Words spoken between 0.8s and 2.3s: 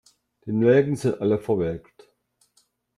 sind alle verwelkt.